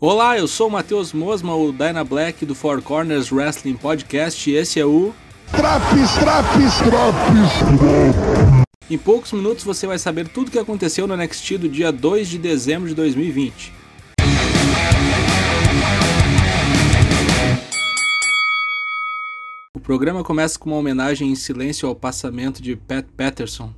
[0.00, 4.54] Olá, eu sou o Matheus Mosma, o Dyna Black do Four Corners Wrestling Podcast e
[4.54, 5.12] esse é o.
[5.50, 8.62] Traps, traps, traps!
[8.88, 12.28] Em poucos minutos você vai saber tudo o que aconteceu no NXT do dia 2
[12.28, 13.72] de dezembro de 2020.
[19.74, 23.74] O programa começa com uma homenagem em silêncio ao passamento de Pat Patterson,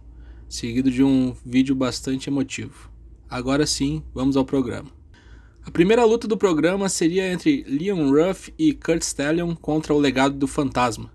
[0.51, 2.91] seguido de um vídeo bastante emotivo.
[3.27, 5.00] Agora sim, vamos ao programa.
[5.63, 10.35] A primeira luta do programa seria entre Leon Ruff e Kurt Stallion contra o legado
[10.35, 11.13] do fantasma.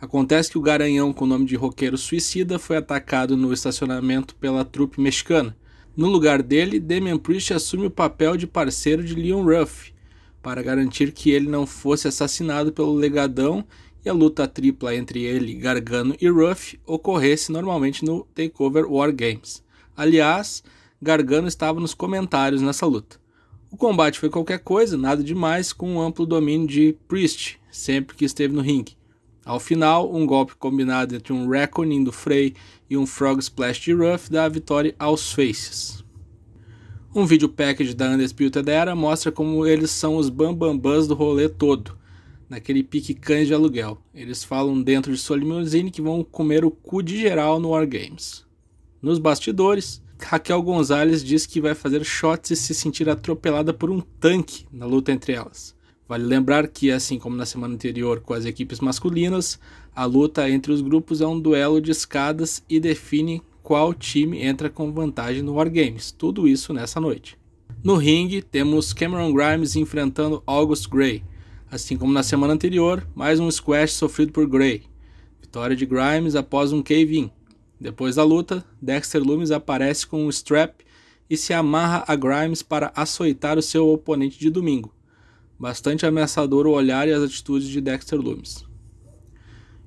[0.00, 4.64] Acontece que o garanhão com o nome de roqueiro suicida foi atacado no estacionamento pela
[4.64, 5.56] trupe mexicana.
[5.96, 9.92] No lugar dele, Damian Priest assume o papel de parceiro de Leon Ruff,
[10.40, 13.66] para garantir que ele não fosse assassinado pelo legadão
[14.04, 19.62] e a luta tripla entre ele, Gargano e Ruff ocorresse normalmente no Takeover War Games.
[19.96, 20.62] Aliás,
[21.02, 23.20] Gargano estava nos comentários nessa luta.
[23.70, 28.24] O combate foi qualquer coisa, nada demais, com um amplo domínio de Priest, sempre que
[28.24, 28.96] esteve no ringue.
[29.44, 32.54] Ao final, um golpe combinado entre um Reckoning do Frey
[32.90, 36.04] e um Frog Splash de Ruff dá a vitória aos Faces.
[37.14, 41.96] Um vídeo package da Undisputed Era mostra como eles são os bambambãs do rolê todo,
[42.48, 43.98] naquele pique cães de aluguel.
[44.12, 48.44] Eles falam dentro de sua limousine que vão comer o cu de geral no Wargames.
[49.00, 54.00] Nos bastidores, Raquel Gonzalez diz que vai fazer shots e se sentir atropelada por um
[54.00, 55.74] tanque na luta entre elas.
[56.08, 59.60] Vale lembrar que, assim como na semana anterior com as equipes masculinas,
[59.94, 64.68] a luta entre os grupos é um duelo de escadas e define qual time entra
[64.68, 66.10] com vantagem no Wargames.
[66.10, 67.38] Tudo isso nessa noite.
[67.82, 71.22] No ringue, temos Cameron Grimes enfrentando August Gray.
[71.70, 74.82] Assim como na semana anterior, mais um squash sofrido por Gray.
[75.40, 77.30] Vitória de Grimes após um cave-in.
[77.80, 80.80] Depois da luta, Dexter Lumis aparece com um strap
[81.30, 84.94] e se amarra a Grimes para açoitar o seu oponente de domingo.
[85.58, 88.66] Bastante ameaçador o olhar e as atitudes de Dexter Lumis.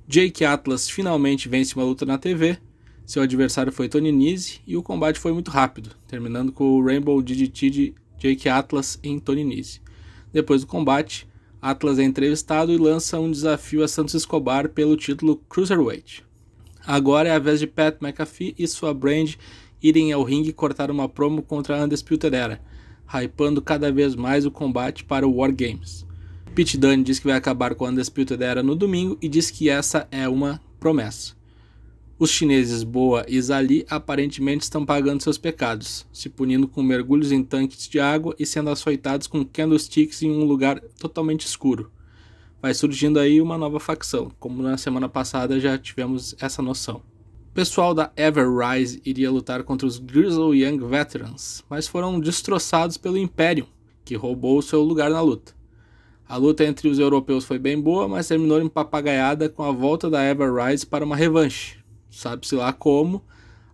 [0.07, 2.57] Jake Atlas finalmente vence uma luta na TV.
[3.05, 7.21] Seu adversário foi Tony Nese e o combate foi muito rápido, terminando com o Rainbow
[7.21, 9.81] DDT de Jake Atlas em Tony Nese.
[10.31, 11.27] Depois do combate,
[11.61, 16.25] Atlas é entrevistado e lança um desafio a Santos Escobar pelo título Cruiserweight.
[16.85, 19.35] Agora é a vez de Pat McAfee e sua brand
[19.81, 22.61] irem ao ringue cortar uma promo contra a Undisputed Era,
[23.07, 26.05] hypando cada vez mais o combate para o War Games.
[26.53, 29.69] Pete Dunne diz que vai acabar com a Undisputed Era no domingo e diz que
[29.69, 31.33] essa é uma promessa.
[32.19, 37.43] Os chineses Boa e Zali aparentemente estão pagando seus pecados, se punindo com mergulhos em
[37.43, 41.89] tanques de água e sendo açoitados com candlesticks em um lugar totalmente escuro
[42.63, 47.01] vai surgindo aí uma nova facção, como na semana passada já tivemos essa noção.
[47.51, 53.17] O pessoal da Everrise iria lutar contra os Grizzle Young Veterans, mas foram destroçados pelo
[53.17, 53.67] Imperium,
[54.05, 55.53] que roubou seu lugar na luta.
[56.25, 60.09] A luta entre os europeus foi bem boa, mas terminou em papagaiada com a volta
[60.09, 61.79] da Everrise para uma revanche.
[62.09, 63.21] Sabe-se lá como,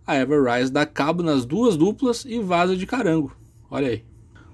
[0.04, 3.36] a Everrise dá cabo nas duas duplas e vaza de carango.
[3.70, 4.09] Olha aí.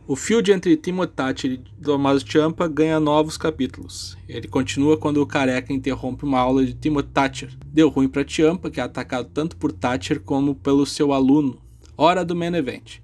[0.09, 4.17] O feud entre Timothy e Tommaso Ciampa ganha novos capítulos.
[4.29, 7.53] Ele continua quando o careca interrompe uma aula de Timothy Thatcher.
[7.67, 11.59] Deu ruim para Ciampa, que é atacado tanto por Thatcher como pelo seu aluno.
[11.97, 13.01] Hora do main event.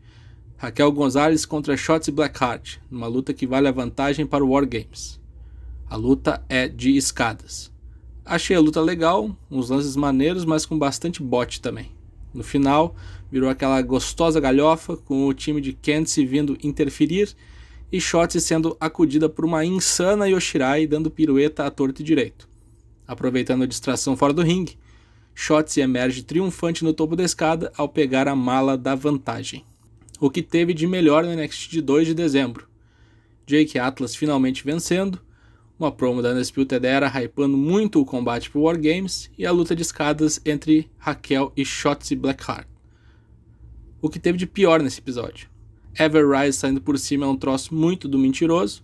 [0.56, 5.20] Raquel Gonzalez contra Shotzi Blackheart, numa luta que vale a vantagem para o War Games.
[5.90, 7.72] A luta é de escadas.
[8.24, 11.90] Achei a luta legal, uns lances maneiros, mas com bastante bote também.
[12.34, 12.94] No final,
[13.31, 17.34] virou aquela gostosa galhofa, com o time de Kensey vindo interferir
[17.93, 22.48] e Shotzi sendo acudida por uma insana Yoshirai dando pirueta à torto e direito.
[23.06, 24.78] Aproveitando a distração fora do ringue,
[25.34, 29.64] Shotzi emerge triunfante no topo da escada ao pegar a mala da vantagem.
[30.19, 32.66] O que teve de melhor no NXT de 2 de dezembro.
[33.47, 35.20] Jake Atlas finalmente vencendo,
[35.82, 39.75] uma promo da Undisputed Era hypando muito o combate para War Games e a luta
[39.75, 42.72] de escadas entre Raquel e Shotzi Blackheart
[44.03, 45.48] o que teve de pior nesse episódio.
[45.98, 48.82] Everrise saindo por cima é um troço muito do mentiroso.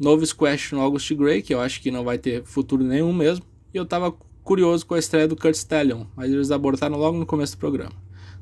[0.00, 3.44] Novo Squash no August Gray, que eu acho que não vai ter futuro nenhum mesmo.
[3.74, 4.12] E eu tava
[4.42, 7.92] curioso com a estreia do Kurt Stallion, mas eles abortaram logo no começo do programa.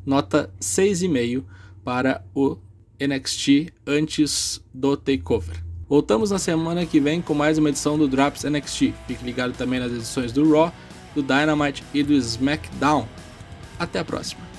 [0.06, 1.44] Nota 6,5
[1.82, 2.56] para o
[3.00, 5.73] NXT antes do Takeover.
[5.94, 8.92] Voltamos na semana que vem com mais uma edição do Drops NXT.
[9.06, 10.72] Fique ligado também nas edições do Raw,
[11.14, 13.06] do Dynamite e do SmackDown.
[13.78, 14.53] Até a próxima.